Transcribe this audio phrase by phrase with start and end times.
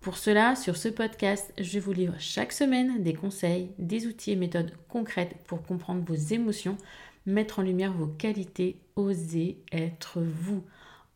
[0.00, 4.36] Pour cela, sur ce podcast, je vous livre chaque semaine des conseils, des outils et
[4.36, 6.78] méthodes concrètes pour comprendre vos émotions,
[7.26, 10.64] mettre en lumière vos qualités, oser être vous.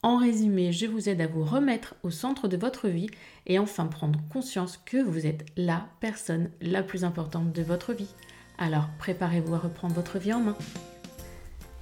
[0.03, 3.09] En résumé, je vous aide à vous remettre au centre de votre vie
[3.47, 8.15] et enfin prendre conscience que vous êtes la personne la plus importante de votre vie.
[8.59, 10.59] Alors préparez-vous à reprendre votre vie en main.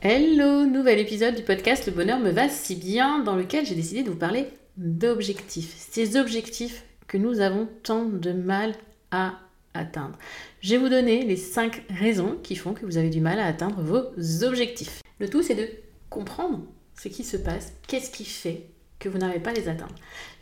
[0.03, 4.05] Hello, nouvel épisode du podcast Le bonheur me va si bien dans lequel j'ai décidé
[4.05, 5.75] de vous parler d'objectifs.
[5.77, 8.75] Ces objectifs que nous avons tant de mal
[9.11, 9.39] à
[9.75, 10.19] atteindre.
[10.61, 13.47] Je vais vous donner les 5 raisons qui font que vous avez du mal à
[13.47, 15.03] atteindre vos objectifs.
[15.19, 15.69] Le tout, c'est de
[16.11, 16.61] comprendre
[17.00, 18.67] ce qui se passe, qu'est-ce qui fait
[18.98, 19.94] que vous n'arrivez pas à les atteindre.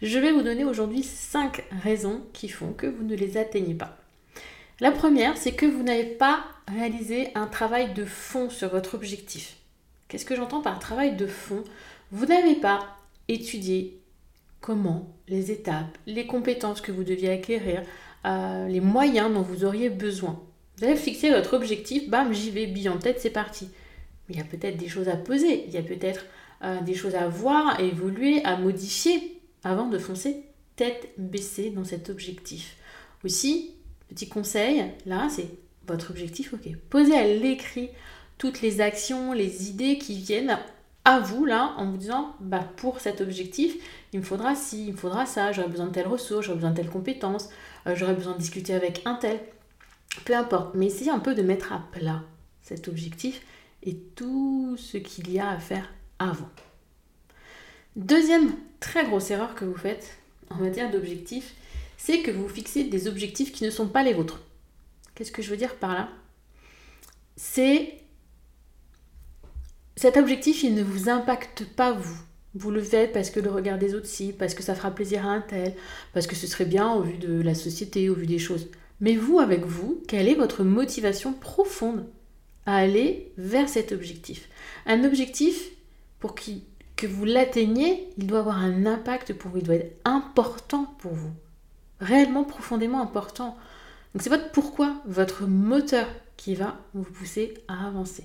[0.02, 3.97] Je vais vous donner aujourd'hui 5 raisons qui font que vous ne les atteignez pas.
[4.80, 9.56] La première, c'est que vous n'avez pas réalisé un travail de fond sur votre objectif.
[10.08, 11.64] Qu'est-ce que j'entends par travail de fond?
[12.11, 12.97] Vous n'avez pas
[13.28, 14.00] étudié
[14.61, 17.83] comment, les étapes, les compétences que vous deviez acquérir,
[18.25, 20.42] euh, les moyens dont vous auriez besoin.
[20.77, 23.69] Vous avez fixé votre objectif, bam, j'y vais, bille en tête, c'est parti.
[24.28, 26.25] Il y a peut-être des choses à poser, il y a peut-être
[26.62, 30.44] euh, des choses à voir, à évoluer, à modifier avant de foncer
[30.77, 32.77] tête baissée dans cet objectif.
[33.24, 33.74] Aussi,
[34.08, 35.48] petit conseil, là, c'est
[35.86, 36.74] votre objectif, ok.
[36.89, 37.90] Posez à l'écrit
[38.39, 40.58] toutes les actions, les idées qui viennent
[41.05, 43.77] à vous là en vous disant bah pour cet objectif
[44.12, 46.70] il me faudra ci, il me faudra ça, j'aurai besoin de telle ressource, j'aurai besoin
[46.70, 47.48] de telle compétence,
[47.86, 49.40] euh, j'aurais besoin de discuter avec un tel.
[50.24, 52.22] Peu importe, mais essayez un peu de mettre à plat
[52.62, 53.42] cet objectif
[53.83, 55.88] et tout ce qu'il y a à faire
[56.18, 56.50] avant.
[57.96, 60.18] Deuxième très grosse erreur que vous faites
[60.50, 61.55] en matière d'objectifs,
[61.96, 64.40] c'est que vous fixez des objectifs qui ne sont pas les vôtres.
[65.14, 66.08] Qu'est-ce que je veux dire par là?
[67.36, 67.99] C'est
[70.00, 72.16] cet objectif, il ne vous impacte pas vous.
[72.55, 75.27] Vous le faites parce que le regard des autres si, parce que ça fera plaisir
[75.27, 75.74] à un tel,
[76.14, 78.68] parce que ce serait bien au vu de la société, au vu des choses.
[79.02, 82.06] Mais vous, avec vous, quelle est votre motivation profonde
[82.64, 84.48] à aller vers cet objectif?
[84.86, 85.68] Un objectif,
[86.18, 90.94] pour que vous l'atteigniez, il doit avoir un impact pour vous, il doit être important
[91.00, 91.34] pour vous.
[92.00, 93.55] Réellement, profondément important.
[94.14, 98.24] Donc c'est votre pourquoi, votre moteur qui va vous pousser à avancer.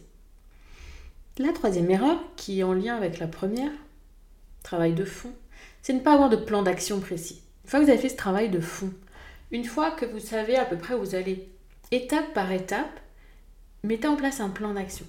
[1.37, 3.71] La troisième erreur, qui est en lien avec la première,
[4.63, 5.33] travail de fond,
[5.81, 7.41] c'est ne pas avoir de plan d'action précis.
[7.63, 8.93] Une fois que vous avez fait ce travail de fond,
[9.51, 11.49] une fois que vous savez à peu près où vous allez,
[11.91, 13.01] étape par étape,
[13.83, 15.05] mettez en place un plan d'action.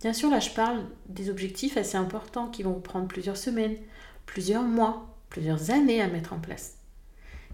[0.00, 3.76] Bien sûr, là, je parle des objectifs assez importants qui vont prendre plusieurs semaines,
[4.26, 6.76] plusieurs mois, plusieurs années à mettre en place.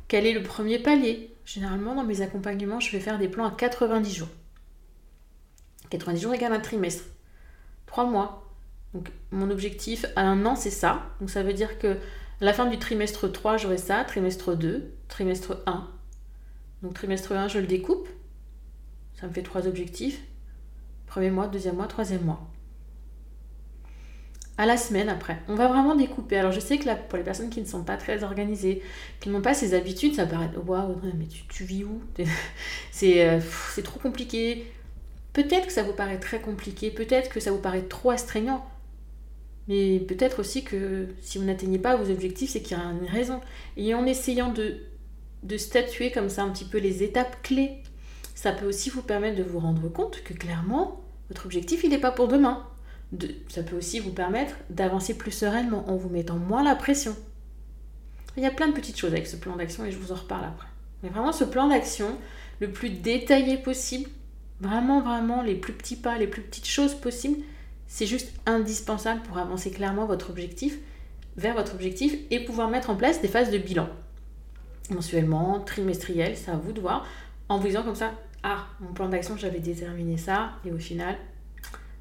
[0.08, 1.34] Quel est le premier palier?
[1.46, 4.28] Généralement, dans mes accompagnements, je vais faire des plans à 90 jours.
[5.88, 7.04] 90 jours égale un trimestre.
[7.90, 8.48] 3 mois.
[8.94, 11.02] Donc mon objectif à un an, c'est ça.
[11.18, 11.96] Donc ça veut dire que
[12.40, 15.88] la fin du trimestre 3, j'aurai ça, trimestre 2, trimestre 1.
[16.82, 18.08] Donc trimestre 1, je le découpe.
[19.20, 20.22] Ça me fait trois objectifs.
[21.06, 22.48] Premier mois, deuxième mois, troisième mois.
[24.56, 25.42] À la semaine après.
[25.48, 26.38] On va vraiment découper.
[26.38, 28.82] Alors je sais que pour les personnes qui ne sont pas très organisées,
[29.18, 32.00] qui n'ont pas ces habitudes, ça paraît waouh, mais tu, vis où?
[33.02, 33.40] Euh,
[33.72, 34.70] C'est trop compliqué.
[35.32, 38.66] Peut-être que ça vous paraît très compliqué, peut-être que ça vous paraît trop astreignant,
[39.68, 43.06] mais peut-être aussi que si vous n'atteignez pas vos objectifs, c'est qu'il y a une
[43.06, 43.40] raison.
[43.76, 44.78] Et en essayant de,
[45.56, 47.78] statuer comme ça un petit peu les étapes clés,
[48.34, 51.98] ça peut aussi vous permettre de vous rendre compte que clairement, votre objectif, il n'est
[51.98, 52.66] pas pour demain.
[53.12, 57.14] De, ça peut aussi vous permettre d'avancer plus sereinement en vous mettant moins la pression.
[58.36, 60.16] Il y a plein de petites choses avec ce plan d'action et je vous en
[60.16, 60.68] reparle après.
[61.02, 62.18] Mais vraiment ce plan d'action,
[62.58, 64.10] le plus détaillé possible,
[64.60, 67.42] Vraiment, vraiment, les plus petits pas, les plus petites choses possibles,
[67.86, 70.78] c'est juste indispensable pour avancer clairement votre objectif,
[71.36, 73.88] vers votre objectif et pouvoir mettre en place des phases de bilan.
[74.90, 77.06] Mensuellement, trimestriel, c'est à vous de voir,
[77.48, 78.12] en vous disant comme ça,
[78.42, 81.16] ah, mon plan d'action, j'avais déterminé ça, et au final,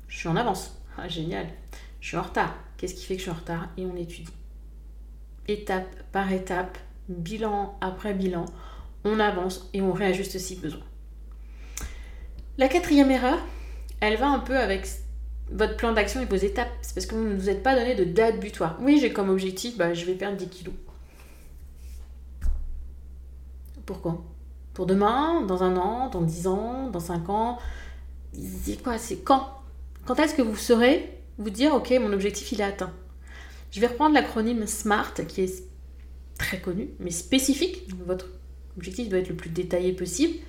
[0.07, 0.77] je suis en avance.
[0.97, 1.47] Ah, génial.
[2.01, 2.55] Je suis en retard.
[2.77, 3.69] Qu'est-ce qui fait que je suis en retard?
[3.77, 4.33] Et on étudie.
[5.47, 6.77] Étape par étape,
[7.07, 8.45] bilan après bilan,
[9.03, 10.83] on avance et on réajuste si besoin.
[12.59, 13.39] La quatrième erreur,
[14.01, 14.85] elle va un peu avec
[15.50, 16.67] votre plan d'action et vos étapes.
[16.81, 18.77] C'est parce que vous ne vous êtes pas donné de date butoir.
[18.81, 20.73] Oui, j'ai comme objectif, bah, je vais perdre 10 kilos.
[23.85, 24.25] Pourquoi?
[24.73, 27.59] Pour demain, dans un an, dans 10 ans, dans 5 ans?
[28.33, 29.47] C'est quoi C'est quand?
[30.05, 32.91] Quand est-ce que vous saurez vous dire, ok, mon objectif, il est atteint?
[33.71, 35.63] Je vais reprendre l'acronyme SMART, qui est
[36.38, 37.88] très connu, mais spécifique.
[38.05, 38.25] Votre
[38.75, 40.39] objectif doit être le plus détaillé possible.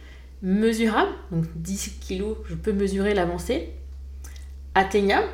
[0.43, 3.75] Mesurable, donc 10 kilos, je peux mesurer l'avancée
[4.75, 5.29] atteignable.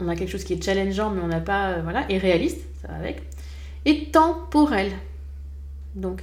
[0.00, 1.70] On a quelque chose qui est challengeant, mais on n'a pas.
[1.70, 3.22] Euh, voilà, et réaliste, ça va avec.
[3.84, 4.92] Et temporel.
[5.94, 6.22] Donc,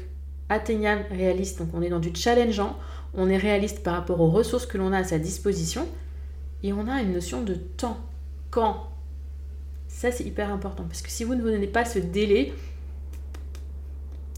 [0.49, 1.59] atteignable, réaliste.
[1.59, 2.77] Donc, on est dans du challengeant.
[3.13, 5.87] On est réaliste par rapport aux ressources que l'on a à sa disposition.
[6.63, 7.97] Et on a une notion de temps.
[8.49, 8.89] Quand
[9.87, 10.83] Ça, c'est hyper important.
[10.83, 12.53] Parce que si vous ne vous donnez pas ce délai,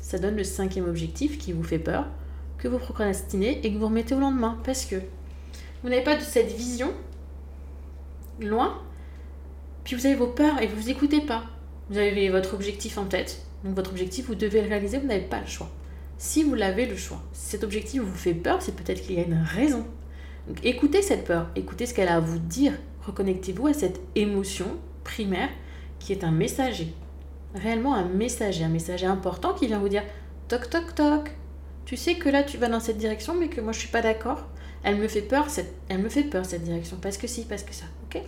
[0.01, 2.07] ça donne le cinquième objectif qui vous fait peur,
[2.57, 4.57] que vous procrastinez et que vous remettez au lendemain.
[4.63, 4.95] Parce que
[5.83, 6.91] vous n'avez pas de cette vision
[8.39, 8.81] loin,
[9.83, 11.43] puis vous avez vos peurs et vous vous écoutez pas.
[11.89, 15.25] Vous avez votre objectif en tête, donc votre objectif, vous devez le réaliser, vous n'avez
[15.25, 15.69] pas le choix.
[16.17, 19.19] Si vous l'avez le choix, si cet objectif vous fait peur, c'est peut-être qu'il y
[19.19, 19.85] a une raison.
[20.47, 22.73] Donc écoutez cette peur, écoutez ce qu'elle a à vous dire,
[23.05, 25.49] reconnectez-vous à cette émotion primaire
[25.99, 26.93] qui est un messager.
[27.55, 30.03] Réellement un messager, un messager important qui vient vous dire
[30.47, 31.35] toc toc toc.
[31.87, 34.01] Tu sais que là tu vas dans cette direction mais que moi je suis pas
[34.01, 34.45] d'accord.
[34.83, 37.63] Elle me fait peur cette elle me fait peur cette direction parce que si, parce
[37.63, 37.85] que ça.
[38.03, 38.21] OK?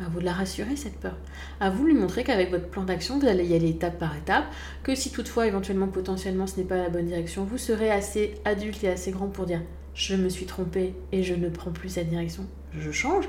[0.00, 1.16] À vous de la rassurer, cette peur.
[1.60, 4.16] À vous de lui montrer qu'avec votre plan d'action, vous allez y aller étape par
[4.16, 4.44] étape.
[4.82, 8.82] Que si toutefois, éventuellement, potentiellement, ce n'est pas la bonne direction, vous serez assez adulte
[8.82, 9.60] et assez grand pour dire
[9.94, 12.44] je me suis trompé et je ne prends plus cette direction,
[12.76, 13.28] je change.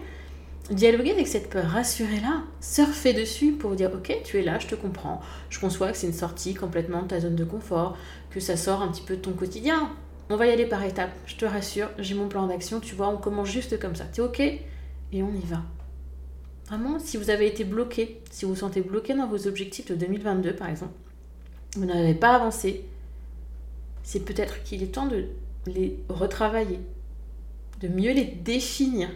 [0.71, 4.75] Dialoguer avec cette peur, rassurez-la, surfez dessus pour dire ok, tu es là, je te
[4.75, 5.19] comprends,
[5.50, 7.97] je conçois que c'est une sortie complètement de ta zone de confort,
[8.29, 9.91] que ça sort un petit peu de ton quotidien.
[10.29, 13.09] On va y aller par étapes, je te rassure, j'ai mon plan d'action, tu vois,
[13.09, 14.06] on commence juste comme ça.
[14.06, 14.62] T'es ok Et
[15.12, 15.62] on y va.
[16.68, 19.95] Vraiment, si vous avez été bloqué, si vous vous sentez bloqué dans vos objectifs de
[19.95, 20.94] 2022 par exemple,
[21.75, 22.85] vous n'avez pas avancé,
[24.03, 25.25] c'est peut-être qu'il est temps de
[25.67, 26.79] les retravailler,
[27.81, 29.09] de mieux les définir.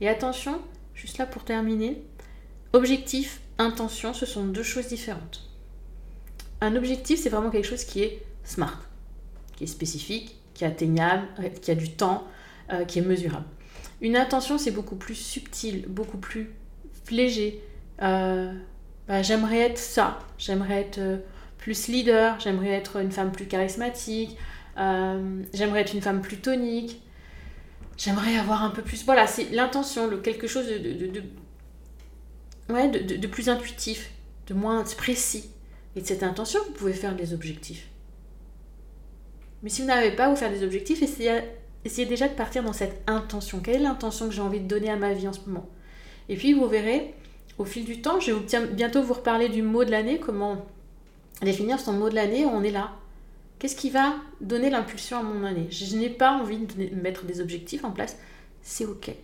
[0.00, 0.60] Et attention,
[0.94, 2.02] juste là pour terminer,
[2.72, 5.48] objectif, intention, ce sont deux choses différentes.
[6.60, 8.80] Un objectif, c'est vraiment quelque chose qui est smart,
[9.56, 11.26] qui est spécifique, qui est atteignable,
[11.60, 12.26] qui a du temps,
[12.72, 13.46] euh, qui est mesurable.
[14.00, 16.50] Une intention, c'est beaucoup plus subtil, beaucoup plus
[17.10, 17.62] léger.
[18.02, 18.52] Euh,
[19.08, 21.18] bah, j'aimerais être ça, j'aimerais être euh,
[21.58, 24.36] plus leader, j'aimerais être une femme plus charismatique,
[24.76, 27.02] j'aimerais être une femme plus tonique,
[28.00, 29.04] j'aimerais avoir un peu plus...
[29.04, 31.20] Voilà, c'est l'intention, le, quelque chose de,
[33.26, 34.10] plus intuitif,
[34.46, 35.50] de moins précis.
[35.96, 37.88] Et de cette intention, vous pouvez faire des objectifs.
[39.62, 41.42] Mais si vous n'avez pas, vous faire des objectifs, essayez
[41.84, 43.60] essayez déjà de partir dans cette intention.
[43.60, 45.68] Quelle est l'intention que j'ai envie de donner à ma vie en ce moment?
[46.28, 47.14] Et puis vous verrez,
[47.58, 50.64] au fil du temps, je vais bientôt vous reparler du mot de l'année, comment
[51.42, 52.92] définir son mot de l'année, on est là.
[53.60, 55.68] Qu'est-ce qui va donner l'impulsion à mon année?
[55.70, 58.16] Je n'ai pas envie de mettre des objectifs en place,
[58.62, 59.14] c'est ok.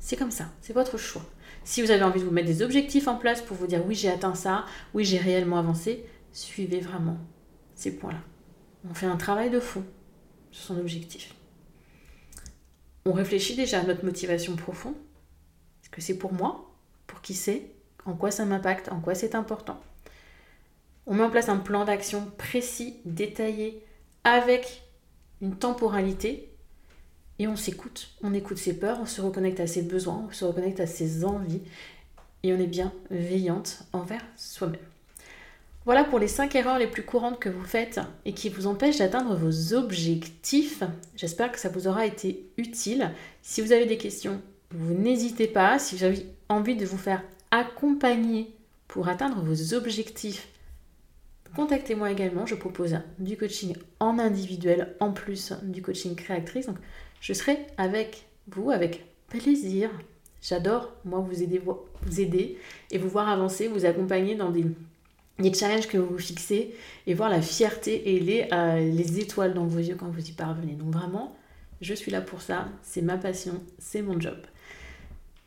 [0.00, 1.22] C'est comme ça, c'est votre choix.
[1.62, 3.94] Si vous avez envie de vous mettre des objectifs en place pour vous dire oui
[3.94, 7.18] j'ai atteint ça, oui j'ai réellement avancé, suivez vraiment
[7.76, 8.20] ces points-là.
[8.90, 9.84] On fait un travail de fond
[10.50, 11.36] sur son objectif.
[13.06, 14.96] On réfléchit déjà à notre motivation profonde.
[15.82, 16.74] Est-ce que c'est pour moi?
[17.06, 17.70] Pour qui c'est?
[18.06, 18.88] En quoi ça m'impacte?
[18.88, 19.80] En quoi c'est important?
[21.06, 23.84] On met en place un plan d'action précis, détaillé,
[24.24, 24.82] avec
[25.40, 26.50] une temporalité
[27.38, 28.10] et on s'écoute.
[28.22, 31.24] On écoute ses peurs, on se reconnecte à ses besoins, on se reconnecte à ses
[31.24, 31.62] envies
[32.42, 34.80] et on est bien veillante envers soi-même.
[35.84, 38.98] Voilà pour les 5 erreurs les plus courantes que vous faites et qui vous empêchent
[38.98, 40.84] d'atteindre vos objectifs.
[41.16, 43.10] J'espère que ça vous aura été utile.
[43.42, 44.40] Si vous avez des questions,
[44.70, 45.80] vous n'hésitez pas.
[45.80, 48.54] Si vous avez envie de vous faire accompagner
[48.86, 50.46] pour atteindre vos objectifs,
[51.54, 52.46] contactez-moi également.
[52.46, 56.66] Je propose du coaching en individuel en plus du coaching créatrice.
[56.66, 56.78] Donc,
[57.20, 59.90] je serai avec vous avec plaisir.
[60.42, 61.40] J'adore, moi, vous
[62.20, 62.58] aider,
[62.90, 66.74] et vous voir avancer, vous accompagner dans des challenges que vous vous fixez
[67.06, 70.32] et voir la fierté et les, euh, les étoiles dans vos yeux quand vous y
[70.32, 70.72] parvenez.
[70.72, 71.36] Donc vraiment,
[71.80, 74.36] je suis là pour ça, c'est ma passion, c'est mon job.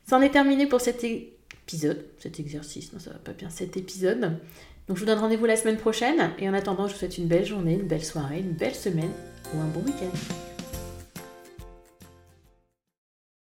[0.07, 4.39] C'en est terminé pour cet épisode, cet exercice, non ça va pas bien, cet épisode.
[4.87, 7.27] Donc je vous donne rendez-vous la semaine prochaine et en attendant, je vous souhaite une
[7.27, 9.11] belle journée, une belle soirée, une belle semaine
[9.53, 10.54] ou un bon week-end.